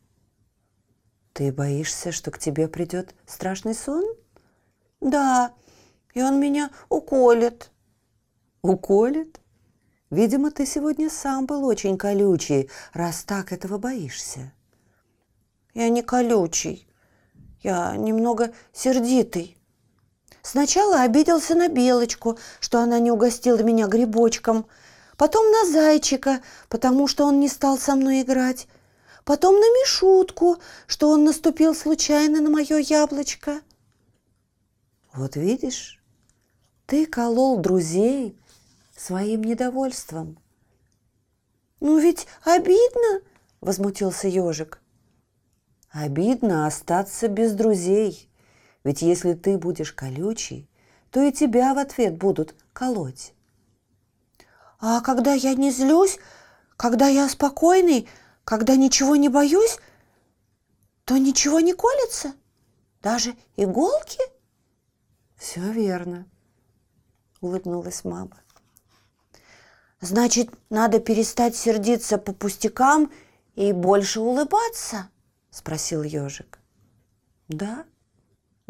«Ты 1.33 1.53
боишься, 1.53 2.11
что 2.11 2.33
к 2.33 2.41
тебе 2.41 2.67
придет 2.67 3.15
страшный 3.25 3.73
сон?» 3.73 4.05
«Да, 5.01 5.55
и 6.13 6.23
он 6.23 6.41
меня 6.41 6.73
уколет», 6.89 7.71
Уколет? 8.63 9.41
Видимо, 10.11 10.51
ты 10.51 10.67
сегодня 10.67 11.09
сам 11.09 11.47
был 11.47 11.65
очень 11.65 11.97
колючий, 11.97 12.69
раз 12.93 13.23
так 13.23 13.53
этого 13.53 13.79
боишься. 13.79 14.53
Я 15.73 15.89
не 15.89 16.03
колючий. 16.03 16.89
Я 17.61 17.95
немного 17.97 18.53
сердитый. 18.73 19.60
Сначала 20.43 21.03
обиделся 21.03 21.55
на 21.55 21.69
Белочку, 21.69 22.39
что 22.61 22.81
она 22.81 22.99
не 22.99 23.11
угостила 23.11 23.63
меня 23.63 23.87
грибочком. 23.87 24.67
Потом 25.17 25.51
на 25.51 25.71
Зайчика, 25.71 26.41
потому 26.69 27.07
что 27.07 27.27
он 27.27 27.41
не 27.41 27.49
стал 27.49 27.79
со 27.79 27.95
мной 27.95 28.23
играть. 28.23 28.67
Потом 29.25 29.55
на 29.55 29.65
Мишутку, 29.81 30.59
что 30.87 31.11
он 31.11 31.25
наступил 31.25 31.75
случайно 31.75 32.41
на 32.41 32.49
мое 32.49 32.79
яблочко. 32.79 33.61
Вот 35.13 35.37
видишь, 35.37 36.03
ты 36.87 37.05
колол 37.05 37.59
друзей, 37.59 38.37
своим 38.97 39.43
недовольством. 39.45 40.39
«Ну 41.81 41.99
ведь 41.99 42.27
обидно!»– 42.45 43.23
возмутился 43.61 44.29
ежик. 44.29 44.81
«Обидно 45.91 46.67
остаться 46.67 47.29
без 47.29 47.53
друзей, 47.53 48.30
ведь 48.85 49.03
если 49.03 49.35
ты 49.35 49.59
будешь 49.59 49.93
колючий, 49.93 50.69
то 51.11 51.23
и 51.23 51.33
тебя 51.33 51.75
в 51.75 51.79
ответ 51.79 52.17
будут 52.17 52.55
колоть». 52.73 53.35
«А 54.79 55.01
когда 55.03 55.35
я 55.35 55.55
не 55.55 55.71
злюсь, 55.71 56.19
когда 56.77 57.07
я 57.09 57.29
спокойный, 57.29 58.09
когда 58.45 58.77
ничего 58.77 59.17
не 59.17 59.29
боюсь, 59.29 59.79
то 61.05 61.19
ничего 61.19 61.61
не 61.61 61.75
колется? 61.75 62.35
Даже 63.03 63.37
иголки?» 63.57 64.21
«Все 65.37 65.61
верно»,— 65.73 66.27
улыбнулась 67.41 68.05
мама. 68.05 68.41
Значит, 70.01 70.49
надо 70.71 70.99
перестать 70.99 71.55
сердиться 71.55 72.17
по 72.17 72.33
пустякам 72.33 73.13
и 73.55 73.73
больше 73.73 74.21
улыбаться? 74.21 75.11
Спросил 75.51 76.03
ежик. 76.03 76.59
Да, 77.49 77.85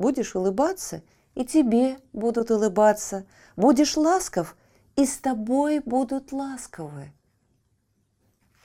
будешь 0.00 0.34
улыбаться, 0.34 1.02
и 1.34 1.44
тебе 1.44 1.98
будут 2.12 2.50
улыбаться. 2.50 3.26
Будешь 3.54 3.96
ласков, 3.96 4.56
и 4.96 5.04
с 5.04 5.18
тобой 5.18 5.80
будут 5.80 6.32
ласковы. 6.32 7.12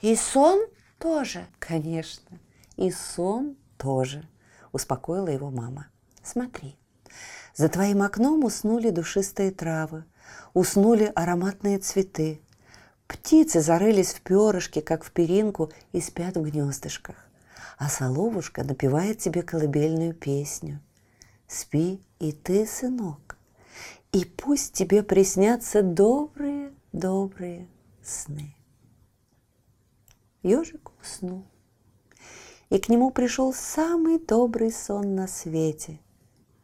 И 0.00 0.16
сон 0.16 0.66
тоже? 0.98 1.46
Конечно, 1.58 2.38
и 2.76 2.90
сон 2.90 3.56
тоже, 3.76 4.26
успокоила 4.72 5.28
его 5.28 5.50
мама. 5.50 5.88
«Смотри, 6.22 6.76
за 7.54 7.68
твоим 7.68 8.02
окном 8.02 8.42
уснули 8.42 8.90
душистые 8.90 9.52
травы, 9.52 10.04
уснули 10.54 11.12
ароматные 11.14 11.78
цветы. 11.78 12.40
Птицы 13.06 13.60
зарылись 13.60 14.14
в 14.14 14.22
перышки, 14.22 14.80
как 14.80 15.04
в 15.04 15.12
перинку, 15.12 15.70
и 15.92 16.00
спят 16.00 16.36
в 16.36 16.42
гнездышках. 16.42 17.16
А 17.78 17.88
соловушка 17.88 18.64
напевает 18.64 19.18
тебе 19.18 19.42
колыбельную 19.42 20.14
песню. 20.14 20.80
Спи 21.48 22.02
и 22.18 22.32
ты, 22.32 22.66
сынок, 22.66 23.38
и 24.12 24.24
пусть 24.24 24.72
тебе 24.72 25.02
приснятся 25.02 25.82
добрые-добрые 25.82 27.68
сны. 28.02 28.54
Ежик 30.42 30.90
уснул, 31.00 31.44
и 32.70 32.78
к 32.78 32.88
нему 32.88 33.10
пришел 33.10 33.52
самый 33.52 34.18
добрый 34.18 34.72
сон 34.72 35.14
на 35.14 35.28
свете, 35.28 36.00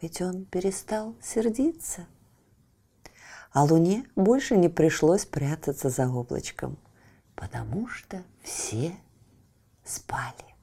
ведь 0.01 0.21
он 0.21 0.45
перестал 0.47 1.15
сердиться. 1.23 2.07
А 3.53 3.65
луне 3.65 4.07
больше 4.17 4.57
не 4.57 4.69
пришлось 4.69 5.27
прятаться 5.27 5.91
за 5.91 6.09
облачком, 6.09 6.79
потому 7.35 7.87
что 7.87 8.25
все 8.43 8.97
спали. 9.85 10.57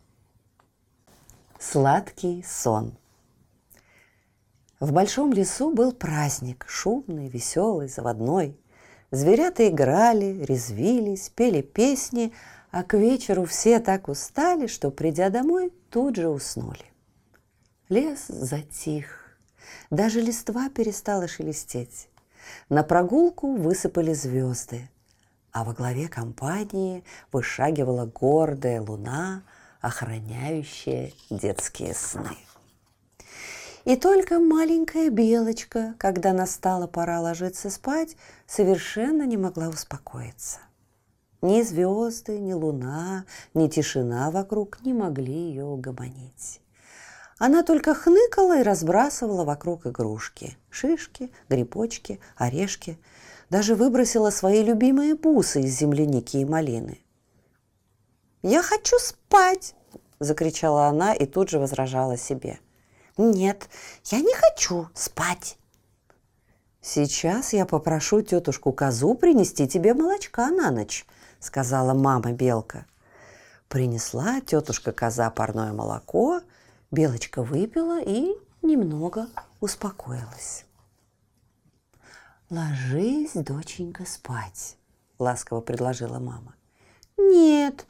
Сладкий 1.60 2.44
сон. 2.44 2.99
В 4.80 4.94
большом 4.94 5.34
лесу 5.34 5.74
был 5.74 5.92
праздник, 5.92 6.66
шумный, 6.68 7.28
веселый, 7.28 7.90
заводной. 7.90 8.58
Зверята 9.12 9.68
играли, 9.68 10.46
резвились, 10.46 11.30
пели 11.30 11.62
песни, 11.62 12.32
а 12.72 12.84
к 12.84 12.94
вечеру 12.94 13.44
все 13.44 13.80
так 13.80 14.08
устали, 14.08 14.68
что, 14.68 14.90
придя 14.90 15.30
домой, 15.30 15.74
тут 15.90 16.16
же 16.16 16.30
уснули. 16.30 16.86
Лес 17.90 18.28
затих, 18.28 19.38
даже 19.90 20.22
листва 20.22 20.70
перестала 20.70 21.28
шелестеть. 21.28 22.08
На 22.70 22.84
прогулку 22.84 23.56
высыпали 23.56 24.14
звезды, 24.14 24.90
а 25.52 25.66
во 25.66 25.74
главе 25.74 26.08
компании 26.08 27.04
вышагивала 27.34 28.06
гордая 28.06 28.82
луна, 28.82 29.44
охраняющая 29.82 31.12
детские 31.30 31.94
сны. 31.94 32.38
И 33.86 33.96
только 33.96 34.40
маленькая 34.40 35.10
белочка, 35.10 35.96
когда 35.98 36.34
настала 36.34 36.88
пора 36.88 37.22
ложиться 37.22 37.70
спать, 37.70 38.16
совершенно 38.46 39.24
не 39.24 39.38
могла 39.38 39.70
успокоиться. 39.70 40.60
Ни 41.42 41.62
звезды, 41.62 42.38
ни 42.38 42.52
луна, 42.52 43.26
ни 43.54 43.68
тишина 43.68 44.30
вокруг 44.32 44.82
не 44.84 44.94
могли 44.94 45.34
ее 45.34 45.64
угомонить. 45.64 46.60
Она 47.38 47.64
только 47.64 47.94
хныкала 47.94 48.60
и 48.60 48.64
разбрасывала 48.64 49.46
вокруг 49.46 49.88
игрушки. 49.88 50.58
Шишки, 50.70 51.32
грибочки, 51.48 52.20
орешки. 52.36 53.00
Даже 53.50 53.76
выбросила 53.76 54.30
свои 54.30 54.62
любимые 54.62 55.16
бусы 55.16 55.62
из 55.62 55.80
земляники 55.80 56.38
и 56.38 56.46
малины. 56.46 57.00
«Я 58.42 58.62
хочу 58.62 58.98
спать!»– 59.00 59.74
закричала 60.20 60.88
она 60.88 61.14
и 61.14 61.26
тут 61.26 61.50
же 61.50 61.60
возражала 61.60 62.18
себе. 62.18 62.60
«Нет, 63.20 63.70
я 64.06 64.22
не 64.22 64.34
хочу 64.34 64.88
спать!» 64.96 65.58
«Сейчас 66.82 67.54
я 67.54 67.66
попрошу 67.66 68.22
тетушку 68.22 68.72
Козу 68.72 69.14
принести 69.14 69.68
тебе 69.68 69.94
молочка 69.94 70.48
на 70.50 70.72
ночь»,– 70.72 71.06
сказала 71.40 71.94
мама 71.94 72.32
Белка. 72.32 72.86
Принесла 73.68 74.42
тетушка 74.42 74.92
Коза 74.92 75.30
парное 75.30 75.74
молоко– 75.74 76.42
Белочка 76.92 77.44
выпила 77.44 78.02
и 78.02 78.34
немного 78.64 79.28
успокоилась. 79.60 80.66
«Ложись, 82.50 83.34
доченька, 83.36 84.06
спать»,– 84.08 84.76
ласково 85.20 85.62
предложила 85.62 86.18
мама. 86.18 86.56
«Нет, 87.18 87.86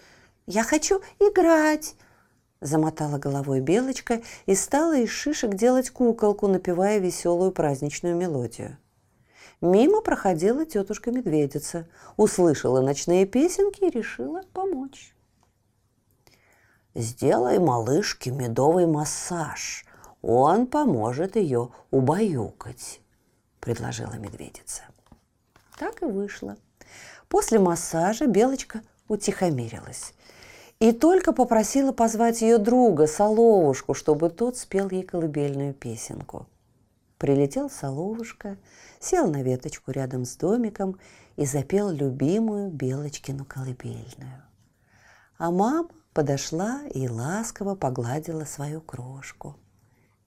я 0.47 0.63
хочу 0.63 1.01
играть»,– 1.19 1.95
замотала 2.61 3.17
головой 3.17 3.61
Белочка 3.61 4.21
и 4.45 4.55
стала 4.55 4.97
из 4.97 5.09
шишек 5.09 5.53
делать 5.55 5.89
куколку, 5.89 6.47
напевая 6.47 6.99
веселую 6.99 7.51
праздничную 7.51 8.15
мелодию. 8.15 8.77
Мимо 9.61 10.01
проходила 10.01 10.65
тетушка 10.65 11.11
Медведица, 11.11 11.87
услышала 12.15 12.81
ночные 12.81 13.25
песенки 13.25 13.83
и 13.83 13.89
решила 13.89 14.43
помочь. 14.53 15.13
Сделай 16.95 17.59
малышке 17.59 18.31
медовый 18.31 18.87
массаж. 18.87 19.85
Он 20.21 20.65
поможет 20.65 21.35
ее 21.35 21.71
убаюкать, 21.91 23.01
предложила 23.59 24.13
медведица. 24.13 24.83
Так 25.77 26.01
и 26.01 26.05
вышло. 26.05 26.57
После 27.27 27.59
массажа 27.59 28.27
Белочка 28.27 28.81
утихомирилась 29.07 30.13
и 30.79 30.93
только 30.93 31.33
попросила 31.33 31.91
позвать 31.91 32.41
ее 32.41 32.57
друга, 32.57 33.05
Соловушку, 33.05 33.93
чтобы 33.93 34.29
тот 34.29 34.57
спел 34.57 34.89
ей 34.89 35.03
колыбельную 35.03 35.73
песенку. 35.73 36.47
Прилетел 37.17 37.69
Соловушка, 37.69 38.57
сел 38.99 39.29
на 39.29 39.43
веточку 39.43 39.91
рядом 39.91 40.23
с 40.23 40.37
домиком 40.37 40.97
и 41.35 41.45
запел 41.45 41.89
любимую 41.89 42.71
Белочкину 42.71 43.43
колыбельную. 43.43 44.43
А 45.37 45.51
мама 45.51 45.89
подошла 46.13 46.81
и 46.93 47.09
ласково 47.09 47.75
погладила 47.75 48.45
свою 48.45 48.79
крошку. 48.79 49.57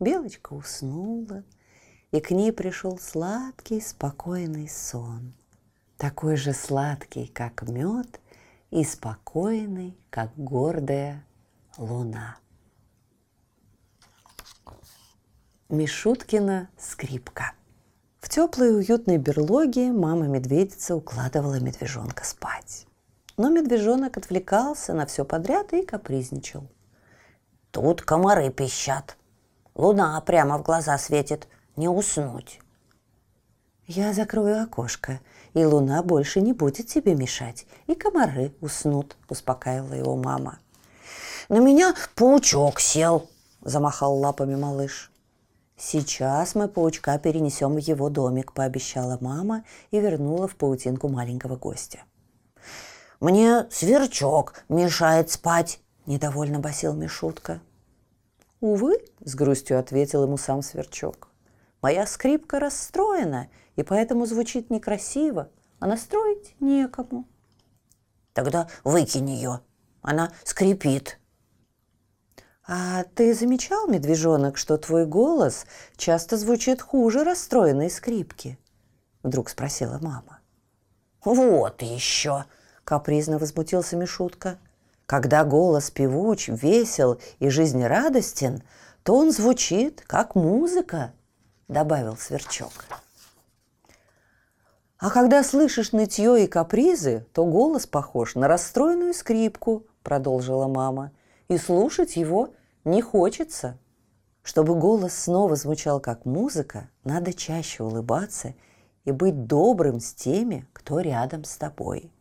Белочка 0.00 0.52
уснула, 0.52 1.44
и 2.10 2.20
к 2.20 2.30
ней 2.30 2.52
пришел 2.52 2.98
сладкий, 2.98 3.80
спокойный 3.80 4.68
сон. 4.68 5.32
Такой 5.96 6.36
же 6.36 6.52
сладкий, 6.52 7.26
как 7.28 7.62
мед, 7.62 8.20
и 8.72 8.84
спокойный, 8.84 9.98
как 10.08 10.30
гордая 10.34 11.24
луна. 11.76 12.38
Мишуткина 15.68 16.70
скрипка. 16.78 17.52
В 18.20 18.30
теплой 18.30 18.74
уютной 18.74 19.18
берлоге 19.18 19.92
мама-медведица 19.92 20.96
укладывала 20.96 21.60
медвежонка 21.60 22.24
спать. 22.24 22.86
Но 23.36 23.50
медвежонок 23.50 24.16
отвлекался 24.16 24.94
на 24.94 25.04
все 25.04 25.26
подряд 25.26 25.74
и 25.74 25.84
капризничал. 25.84 26.66
«Тут 27.72 28.00
комары 28.00 28.48
пищат. 28.50 29.18
Луна 29.74 30.18
прямо 30.22 30.56
в 30.56 30.62
глаза 30.62 30.96
светит. 30.96 31.46
Не 31.76 31.88
уснуть». 31.88 32.61
«Я 33.86 34.12
закрою 34.12 34.62
окошко, 34.62 35.20
и 35.54 35.64
луна 35.64 36.02
больше 36.02 36.40
не 36.40 36.52
будет 36.52 36.86
тебе 36.86 37.14
мешать, 37.14 37.66
и 37.86 37.94
комары 37.94 38.52
уснут»,– 38.60 39.16
успокаивала 39.28 39.94
его 39.94 40.16
мама. 40.16 40.58
«На 41.48 41.58
меня 41.58 41.94
паучок 42.14 42.80
сел»,– 42.80 43.28
замахал 43.60 44.16
лапами 44.16 44.54
малыш. 44.54 45.10
«Сейчас 45.76 46.54
мы 46.54 46.68
паучка 46.68 47.18
перенесем 47.18 47.74
в 47.74 47.78
его 47.78 48.08
домик»,– 48.08 48.52
пообещала 48.54 49.18
мама 49.20 49.64
и 49.90 49.98
вернула 49.98 50.46
в 50.46 50.54
паутинку 50.54 51.08
маленького 51.08 51.56
гостя. 51.56 52.04
Мне 53.22 53.68
сверчок 53.70 54.64
мешает 54.68 55.30
спать, 55.30 55.78
недовольно 56.06 56.58
басил 56.58 56.92
Мишутка. 56.92 57.60
Увы, 58.60 58.98
с 59.24 59.36
грустью 59.36 59.78
ответил 59.78 60.24
ему 60.24 60.36
сам 60.36 60.60
сверчок. 60.60 61.28
Моя 61.82 62.04
скрипка 62.08 62.58
расстроена, 62.58 63.48
и 63.76 63.82
поэтому 63.82 64.26
звучит 64.26 64.70
некрасиво, 64.70 65.50
а 65.78 65.86
настроить 65.86 66.54
некому. 66.60 67.26
Тогда 68.32 68.68
выкинь 68.84 69.30
ее, 69.30 69.60
она 70.00 70.32
скрипит. 70.44 71.18
А 72.64 73.04
ты 73.14 73.34
замечал, 73.34 73.88
медвежонок, 73.88 74.56
что 74.56 74.78
твой 74.78 75.04
голос 75.04 75.66
часто 75.96 76.36
звучит 76.36 76.80
хуже 76.80 77.24
расстроенной 77.24 77.90
скрипки? 77.90 78.58
Вдруг 79.22 79.48
спросила 79.48 79.98
мама. 80.00 80.40
Вот 81.24 81.82
еще, 81.82 82.44
капризно 82.84 83.38
возмутился 83.38 83.96
Мишутка. 83.96 84.58
Когда 85.06 85.44
голос 85.44 85.90
певуч, 85.90 86.48
весел 86.48 87.20
и 87.38 87.48
жизнерадостен, 87.48 88.62
то 89.02 89.16
он 89.16 89.32
звучит, 89.32 90.02
как 90.06 90.34
музыка, 90.34 91.12
добавил 91.68 92.16
Сверчок. 92.16 92.72
А 95.02 95.10
когда 95.10 95.42
слышишь 95.42 95.90
нытье 95.90 96.44
и 96.44 96.46
капризы, 96.46 97.26
то 97.32 97.44
голос 97.44 97.88
похож 97.88 98.36
на 98.36 98.46
расстроенную 98.46 99.14
скрипку, 99.14 99.84
продолжила 100.04 100.68
мама, 100.68 101.10
и 101.48 101.58
слушать 101.58 102.14
его 102.14 102.54
не 102.84 103.02
хочется. 103.02 103.76
Чтобы 104.44 104.76
голос 104.76 105.12
снова 105.12 105.56
звучал 105.56 105.98
как 105.98 106.24
музыка, 106.24 106.88
надо 107.02 107.32
чаще 107.32 107.82
улыбаться 107.82 108.54
и 109.04 109.10
быть 109.10 109.46
добрым 109.46 109.98
с 109.98 110.14
теми, 110.14 110.68
кто 110.72 111.00
рядом 111.00 111.42
с 111.42 111.56
тобой. 111.56 112.12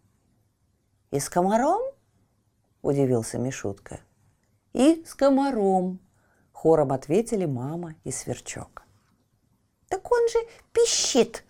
«И 1.11 1.19
с 1.19 1.29
комаром?»– 1.29 1.83
удивился 2.81 3.37
Мишутка. 3.37 3.99
«И 4.73 5.05
с 5.05 5.13
комаром», 5.13 5.99
Хором 6.51 6.91
ответили 6.93 7.45
мама 7.45 7.93
и 8.03 8.11
сверчок. 8.11 8.81
Так 9.87 10.11
он 10.11 10.27
же 10.29 10.39
пищит. 10.73 11.43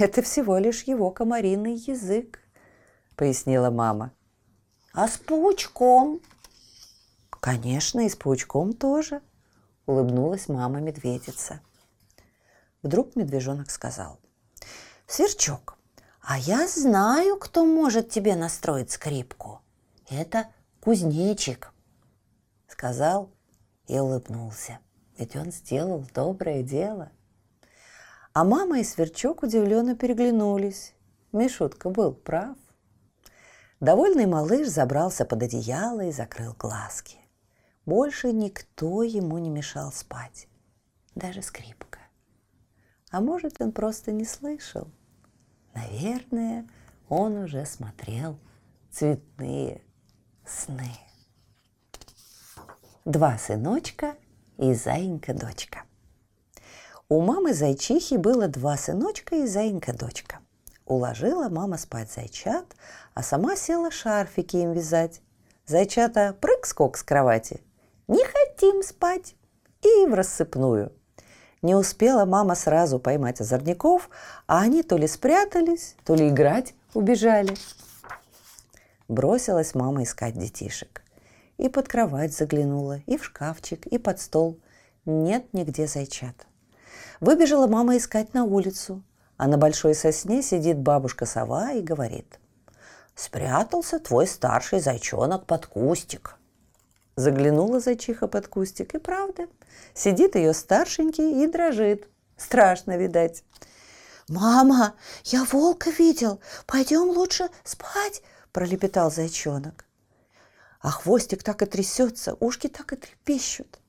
Это 0.00 0.22
всего 0.22 0.56
лишь 0.56 0.84
его 0.84 1.10
комариный 1.10 1.74
язык, 1.74 2.40
пояснила 3.16 3.68
мама. 3.68 4.12
А 4.94 5.06
с 5.06 5.18
паучком? 5.18 6.22
Конечно, 7.28 8.06
и 8.06 8.08
с 8.08 8.16
паучком 8.16 8.72
тоже, 8.72 9.20
улыбнулась 9.84 10.48
мама 10.48 10.80
медведица. 10.80 11.60
Вдруг 12.82 13.14
медвежонок 13.14 13.70
сказал. 13.70 14.18
Сверчок, 15.06 15.76
а 16.22 16.38
я 16.38 16.66
знаю, 16.66 17.36
кто 17.36 17.66
может 17.66 18.08
тебе 18.08 18.36
настроить 18.36 18.90
скрипку. 18.90 19.60
Это 20.08 20.48
кузнечик. 20.80 21.74
Сказал 22.68 23.28
и 23.86 23.98
улыбнулся, 23.98 24.78
ведь 25.18 25.36
он 25.36 25.52
сделал 25.52 26.06
доброе 26.14 26.62
дело. 26.62 27.12
А 28.32 28.44
мама 28.44 28.78
и 28.78 28.84
Сверчок 28.84 29.42
удивленно 29.42 29.96
переглянулись. 29.96 30.94
Мишутка 31.32 31.90
был 31.90 32.14
прав. 32.14 32.56
Довольный 33.80 34.26
малыш 34.26 34.68
забрался 34.68 35.24
под 35.24 35.42
одеяло 35.42 36.02
и 36.02 36.12
закрыл 36.12 36.54
глазки. 36.54 37.18
Больше 37.86 38.32
никто 38.32 39.02
ему 39.02 39.38
не 39.38 39.50
мешал 39.50 39.90
спать, 39.90 40.46
даже 41.14 41.42
скрипка. 41.42 41.98
А 43.10 43.20
может, 43.20 43.60
он 43.60 43.72
просто 43.72 44.12
не 44.12 44.24
слышал. 44.24 44.88
Наверное, 45.74 46.68
он 47.08 47.36
уже 47.38 47.64
смотрел 47.66 48.38
цветные 48.90 49.82
сны. 50.46 50.92
Два 53.04 53.38
сыночка 53.38 54.14
и 54.58 54.74
заинька-дочка. 54.74 55.84
У 57.12 57.20
мамы 57.20 57.54
зайчихи 57.54 58.14
было 58.14 58.46
два 58.46 58.76
сыночка 58.76 59.34
и 59.34 59.46
заинька-дочка. 59.48 60.38
Уложила 60.86 61.48
мама 61.48 61.76
спать 61.76 62.12
зайчат, 62.12 62.76
а 63.14 63.24
сама 63.24 63.56
села 63.56 63.90
шарфики 63.90 64.58
им 64.58 64.74
вязать. 64.74 65.20
Зайчата 65.66 66.36
прыг-скок 66.40 66.96
с 66.96 67.02
кровати. 67.02 67.62
Не 68.06 68.24
хотим 68.24 68.84
спать. 68.84 69.34
И 69.82 70.06
в 70.06 70.14
рассыпную. 70.14 70.92
Не 71.62 71.74
успела 71.74 72.26
мама 72.26 72.54
сразу 72.54 73.00
поймать 73.00 73.40
озорников, 73.40 74.08
а 74.46 74.60
они 74.60 74.84
то 74.84 74.96
ли 74.96 75.08
спрятались, 75.08 75.96
то 76.04 76.14
ли 76.14 76.28
играть 76.28 76.74
убежали. 76.94 77.56
Бросилась 79.08 79.74
мама 79.74 80.04
искать 80.04 80.38
детишек. 80.38 81.02
И 81.58 81.68
под 81.68 81.88
кровать 81.88 82.32
заглянула, 82.32 83.00
и 83.06 83.16
в 83.16 83.24
шкафчик, 83.24 83.84
и 83.88 83.98
под 83.98 84.20
стол. 84.20 84.60
Нет 85.06 85.52
нигде 85.52 85.88
зайчат. 85.88 86.46
Выбежала 87.20 87.66
мама 87.66 87.98
искать 87.98 88.32
на 88.32 88.44
улицу, 88.44 89.02
а 89.36 89.46
на 89.46 89.58
большой 89.58 89.94
сосне 89.94 90.42
сидит 90.42 90.78
бабушка-сова 90.78 91.72
и 91.72 91.82
говорит. 91.82 92.40
«Спрятался 93.14 93.98
твой 93.98 94.26
старший 94.26 94.80
зайчонок 94.80 95.44
под 95.44 95.66
кустик». 95.66 96.38
Заглянула 97.16 97.80
зайчиха 97.80 98.26
под 98.26 98.48
кустик, 98.48 98.94
и 98.94 98.98
правда, 98.98 99.48
сидит 99.92 100.34
ее 100.34 100.54
старшенький 100.54 101.44
и 101.44 101.46
дрожит. 101.46 102.08
Страшно, 102.38 102.96
видать. 102.96 103.44
«Мама, 104.28 104.94
я 105.24 105.44
волка 105.44 105.90
видел. 105.90 106.40
Пойдем 106.66 107.10
лучше 107.10 107.50
спать»,– 107.64 108.22
пролепетал 108.52 109.10
зайчонок. 109.10 109.84
А 110.80 110.90
хвостик 110.90 111.42
так 111.42 111.60
и 111.60 111.66
трясется, 111.66 112.34
ушки 112.40 112.68
так 112.68 112.94
и 112.94 112.96
трепещут. 112.96 113.79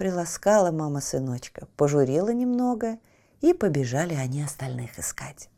Приласкала 0.00 0.70
мама 0.70 1.02
сыночка, 1.02 1.68
пожурила 1.76 2.30
немного, 2.30 2.96
и 3.42 3.52
побежали 3.52 4.14
они 4.14 4.42
остальных 4.42 4.98
искать. 4.98 5.50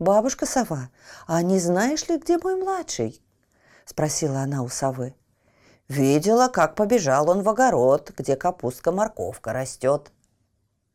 «Бабушка 0.00 0.46
сова, 0.46 0.90
а 1.28 1.40
не 1.42 1.60
знаешь 1.60 2.08
ли, 2.08 2.18
где 2.18 2.38
мой 2.38 2.56
младший?»– 2.56 3.22
спросила 3.84 4.40
она 4.40 4.64
у 4.64 4.68
совы. 4.68 5.14
«Видела, 5.86 6.48
как 6.48 6.74
побежал 6.74 7.30
он 7.30 7.42
в 7.42 7.48
огород, 7.48 8.10
где 8.18 8.34
капустка-морковка 8.34 9.52
растет». 9.52 10.10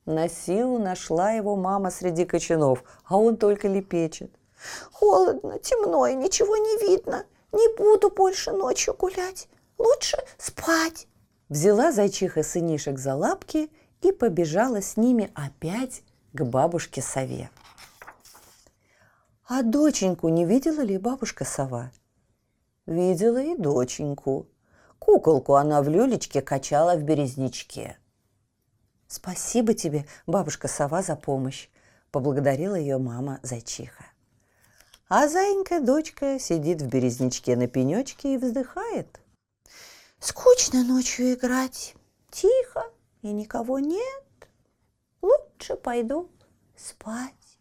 На 0.06 0.28
силу 0.28 0.78
нашла 0.78 1.32
его 1.32 1.56
мама 1.56 1.90
среди 1.90 2.26
кочанов, 2.26 2.84
а 3.06 3.16
он 3.16 3.38
только 3.38 3.70
лепечет. 3.70 4.38
«Холодно, 4.92 5.58
темно 5.58 6.06
и 6.06 6.16
ничего 6.16 6.58
не 6.58 6.90
видно. 6.90 7.24
Не 7.54 7.74
буду 7.78 8.10
больше 8.10 8.52
ночью 8.52 8.94
гулять. 8.94 9.48
Лучше 9.78 10.18
спать». 10.38 11.08
Взяла 11.52 11.92
зайчиха 11.92 12.44
сынишек 12.44 12.98
за 12.98 13.14
лапки 13.14 13.70
и 14.02 14.14
побежала 14.14 14.82
с 14.82 14.96
ними 14.96 15.30
опять 15.36 16.02
к 16.32 16.46
бабушке 16.46 17.02
сове. 17.02 17.50
А 19.50 19.62
доченьку 19.62 20.30
не 20.30 20.46
видела 20.46 20.80
ли 20.80 20.98
бабушка 20.98 21.44
сова? 21.44 21.92
Видела 22.86 23.44
и 23.44 23.58
доченьку. 23.58 24.48
Куколку 24.98 25.56
она 25.56 25.82
в 25.82 25.90
люлечке 25.90 26.42
качала 26.42 26.96
в 26.96 27.04
березничке. 27.04 27.98
Спасибо 29.08 29.74
тебе, 29.74 30.06
бабушка 30.26 30.70
сова, 30.70 31.02
за 31.02 31.18
помощь, 31.18 31.68
поблагодарила 32.12 32.76
ее 32.76 32.98
мама 32.98 33.42
зайчиха. 33.44 34.06
А 35.10 35.28
зайенька 35.28 35.82
дочка 35.82 36.40
сидит 36.40 36.82
в 36.82 36.88
березничке 36.88 37.58
на 37.58 37.68
пенечке 37.68 38.36
и 38.36 38.38
вздыхает. 38.38 39.20
Скучно 40.21 40.84
ночью 40.84 41.34
играть. 41.34 41.95
Тихо 42.29 42.84
и 43.23 43.31
никого 43.31 43.79
нет. 43.79 44.23
Лучше 45.19 45.75
пойду 45.75 46.29
спать. 46.77 47.57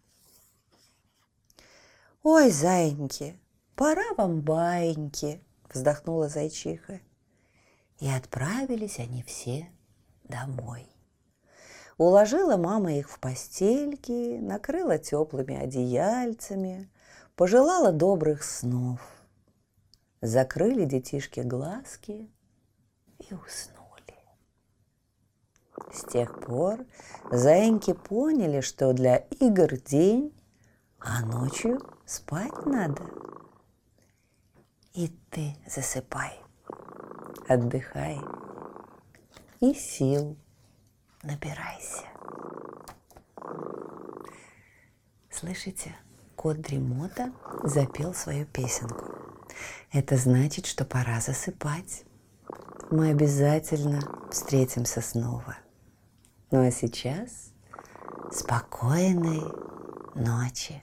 Ой, 2.22 2.50
зайеньки, 2.50 3.40
пора 3.74 4.12
вам 4.18 4.42
баиньки, 4.42 5.42
вздохнула 5.72 6.28
зайчиха. 6.28 7.00
И 7.98 8.06
отправились 8.06 8.98
они 8.98 9.22
все 9.22 9.72
домой. 10.24 10.86
Уложила 11.96 12.58
мама 12.58 12.92
их 12.92 13.08
в 13.08 13.18
постельки, 13.20 14.38
накрыла 14.38 14.98
теплыми 14.98 15.56
одеяльцами, 15.56 16.90
пожелала 17.36 17.90
добрых 17.90 18.42
снов. 18.44 19.00
Закрыли 20.20 20.84
детишки 20.84 21.40
глазки 21.40 22.30
и 23.30 23.34
уснули. 23.34 23.80
С 25.92 26.04
тех 26.04 26.40
пор 26.40 26.84
заиньки 27.30 27.92
поняли, 27.92 28.60
что 28.60 28.92
для 28.92 29.16
игр 29.16 29.76
день, 29.76 30.34
а 30.98 31.24
ночью 31.24 31.80
спать 32.06 32.66
надо. 32.66 33.02
И 34.92 35.08
ты 35.30 35.56
засыпай, 35.66 36.40
отдыхай 37.48 38.20
и 39.60 39.74
сил 39.74 40.36
набирайся. 41.22 42.06
Слышите, 45.30 45.96
кот 46.36 46.60
Дремота 46.60 47.32
запел 47.62 48.12
свою 48.12 48.46
песенку. 48.46 49.06
Это 49.92 50.16
значит, 50.16 50.66
что 50.66 50.84
пора 50.84 51.20
засыпать 51.20 52.04
мы 52.90 53.10
обязательно 53.10 54.00
встретимся 54.30 55.00
снова. 55.00 55.56
Ну 56.50 56.66
а 56.66 56.70
сейчас 56.70 57.52
спокойной 58.32 59.42
ночи. 60.14 60.82